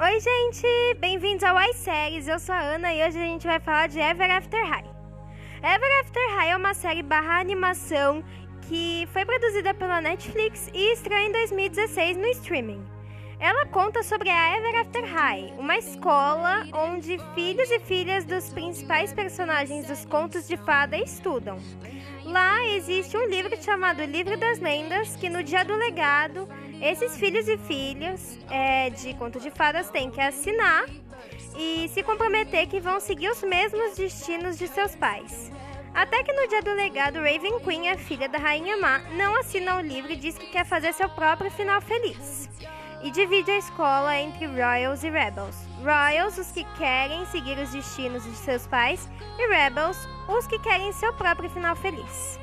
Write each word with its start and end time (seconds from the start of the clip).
Oi, 0.00 0.20
gente! 0.20 0.94
Bem-vindos 1.00 1.42
ao 1.42 1.60
iSéries. 1.70 2.28
Eu 2.28 2.38
sou 2.38 2.54
a 2.54 2.60
Ana 2.60 2.94
e 2.94 3.04
hoje 3.04 3.18
a 3.18 3.26
gente 3.26 3.44
vai 3.44 3.58
falar 3.58 3.88
de 3.88 3.98
Ever 3.98 4.30
After 4.30 4.64
High. 4.64 4.84
Ever 5.60 6.00
After 6.00 6.36
High 6.36 6.50
é 6.50 6.56
uma 6.56 6.72
série 6.72 7.02
barra 7.02 7.40
animação 7.40 8.22
que 8.68 9.08
foi 9.12 9.24
produzida 9.24 9.74
pela 9.74 10.00
Netflix 10.00 10.70
e 10.72 10.92
estreou 10.92 11.20
em 11.20 11.32
2016 11.32 12.16
no 12.16 12.26
streaming. 12.26 12.86
Ela 13.40 13.66
conta 13.66 14.04
sobre 14.04 14.30
a 14.30 14.56
Ever 14.56 14.80
After 14.82 15.04
High, 15.04 15.54
uma 15.58 15.76
escola 15.76 16.64
onde 16.72 17.18
filhos 17.34 17.68
e 17.68 17.80
filhas 17.80 18.24
dos 18.24 18.50
principais 18.50 19.12
personagens 19.12 19.88
dos 19.88 20.04
contos 20.04 20.46
de 20.46 20.56
fada 20.58 20.96
estudam. 20.96 21.58
Lá 22.24 22.64
existe 22.66 23.16
um 23.16 23.26
livro 23.26 23.50
chamado 23.60 24.04
Livro 24.04 24.38
das 24.38 24.60
Lendas, 24.60 25.16
que 25.16 25.28
no 25.28 25.42
dia 25.42 25.64
do 25.64 25.74
legado, 25.74 26.48
esses 26.80 27.16
filhos 27.16 27.48
e 27.48 27.56
filhas 27.58 28.38
é, 28.50 28.90
de 28.90 29.14
conto 29.14 29.40
de 29.40 29.50
fadas 29.50 29.90
têm 29.90 30.10
que 30.10 30.20
assinar 30.20 30.84
e 31.56 31.88
se 31.88 32.02
comprometer 32.02 32.66
que 32.68 32.80
vão 32.80 33.00
seguir 33.00 33.30
os 33.30 33.42
mesmos 33.42 33.96
destinos 33.96 34.56
de 34.56 34.68
seus 34.68 34.94
pais. 34.94 35.50
Até 35.94 36.22
que 36.22 36.32
no 36.32 36.46
dia 36.48 36.62
do 36.62 36.72
legado, 36.74 37.16
Raven 37.16 37.58
Queen, 37.60 37.90
a 37.90 37.98
filha 37.98 38.28
da 38.28 38.38
Rainha 38.38 38.76
Má, 38.76 39.00
não 39.16 39.34
assina 39.40 39.76
o 39.76 39.80
livro 39.80 40.12
e 40.12 40.16
diz 40.16 40.38
que 40.38 40.46
quer 40.46 40.64
fazer 40.64 40.92
seu 40.92 41.08
próprio 41.08 41.50
final 41.50 41.80
feliz 41.80 42.48
e 43.02 43.10
divide 43.10 43.50
a 43.50 43.58
escola 43.58 44.16
entre 44.16 44.46
Royals 44.46 45.02
e 45.04 45.10
Rebels. 45.10 45.56
Royals, 45.82 46.38
os 46.38 46.50
que 46.50 46.64
querem 46.76 47.24
seguir 47.26 47.58
os 47.58 47.70
destinos 47.70 48.24
de 48.24 48.34
seus 48.36 48.66
pais, 48.66 49.08
e 49.38 49.46
Rebels, 49.48 50.08
os 50.28 50.46
que 50.46 50.58
querem 50.58 50.92
seu 50.92 51.12
próprio 51.12 51.48
final 51.50 51.76
feliz. 51.76 52.38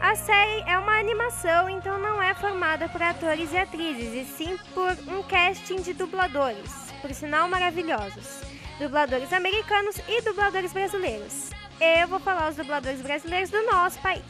A 0.00 0.14
série 0.16 0.62
é 0.68 0.78
uma 0.78 0.98
animação, 0.98 1.68
então 1.70 1.98
não 1.98 2.22
é 2.22 2.34
formada 2.34 2.88
por 2.88 3.02
atores 3.02 3.52
e 3.52 3.56
atrizes, 3.56 4.12
e 4.12 4.24
sim 4.24 4.56
por 4.74 4.92
um 5.12 5.22
casting 5.22 5.80
de 5.80 5.94
dubladores, 5.94 6.92
por 7.00 7.12
sinal 7.14 7.48
maravilhosos. 7.48 8.42
Dubladores 8.78 9.32
americanos 9.32 9.96
e 10.08 10.20
dubladores 10.22 10.72
brasileiros. 10.72 11.50
Eu 11.80 12.08
vou 12.08 12.20
falar 12.20 12.50
os 12.50 12.56
dubladores 12.56 13.00
brasileiros 13.00 13.50
do 13.50 13.62
nosso 13.62 13.98
país. 14.00 14.24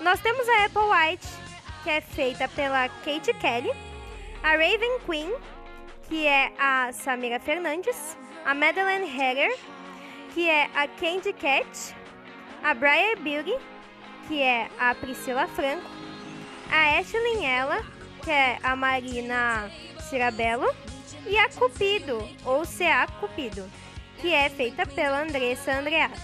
Nós 0.00 0.20
temos 0.20 0.48
a 0.48 0.64
Apple 0.64 0.82
White, 0.82 1.26
que 1.82 1.90
é 1.90 2.00
feita 2.00 2.48
pela 2.48 2.88
Kate 2.88 3.32
Kelly, 3.34 3.70
a 4.42 4.50
Raven 4.50 4.98
Queen, 5.06 5.32
que 6.08 6.26
é 6.26 6.52
a 6.58 6.92
Samira 6.92 7.38
Fernandes, 7.38 8.16
a 8.44 8.54
Madeleine 8.54 9.06
Hager, 9.06 9.56
que 10.34 10.48
é 10.48 10.68
a 10.74 10.88
Candy 10.88 11.32
Cat, 11.32 11.94
a 12.62 12.74
Briar 12.74 13.16
Beauty, 13.18 13.54
que 14.28 14.42
é 14.42 14.68
a 14.78 14.94
Priscila 14.94 15.46
Franco, 15.48 15.88
a 16.70 16.98
Ashley 16.98 17.44
Ella, 17.44 17.84
que 18.22 18.30
é 18.30 18.58
a 18.62 18.74
Marina 18.74 19.70
Cirabello, 20.08 20.74
e 21.26 21.38
a 21.38 21.48
Cupido, 21.48 22.28
ou 22.44 22.66
CA 22.66 23.06
Cupido, 23.20 23.64
que 24.20 24.32
é 24.32 24.48
feita 24.50 24.86
pela 24.86 25.22
Andressa 25.22 25.72
Andreato. 25.72 26.20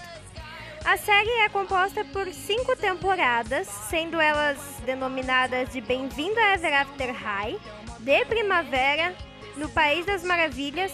A 0.84 0.96
série 0.96 1.30
é 1.42 1.48
composta 1.48 2.04
por 2.06 2.26
cinco 2.32 2.74
temporadas, 2.74 3.66
sendo 3.68 4.18
elas 4.20 4.58
denominadas 4.84 5.70
de 5.70 5.80
Bem-vindo 5.80 6.38
a 6.40 6.54
Ever 6.54 6.80
After 6.80 7.12
High, 7.12 7.58
De 7.98 8.24
Primavera, 8.24 9.14
No 9.56 9.68
País 9.68 10.06
das 10.06 10.24
Maravilhas, 10.24 10.92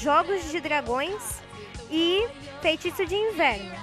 Jogos 0.00 0.50
de 0.50 0.60
Dragões 0.60 1.40
e 1.90 2.26
Feitiço 2.60 3.06
de 3.06 3.14
Inverno. 3.14 3.74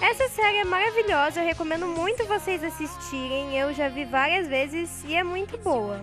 Essa 0.00 0.28
série 0.30 0.56
é 0.56 0.64
maravilhosa, 0.64 1.40
eu 1.40 1.46
recomendo 1.46 1.86
muito 1.86 2.24
vocês 2.24 2.64
assistirem. 2.64 3.58
Eu 3.58 3.74
já 3.74 3.88
vi 3.88 4.06
várias 4.06 4.48
vezes 4.48 5.04
e 5.04 5.14
é 5.14 5.22
muito 5.22 5.58
boa. 5.58 6.00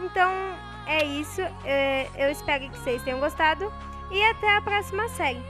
Então 0.00 0.32
é 0.86 1.04
isso, 1.04 1.40
é, 1.64 2.08
eu 2.16 2.30
espero 2.30 2.68
que 2.68 2.78
vocês 2.78 3.02
tenham 3.04 3.20
gostado 3.20 3.72
e 4.10 4.22
até 4.24 4.56
a 4.56 4.60
próxima 4.60 5.08
série. 5.10 5.42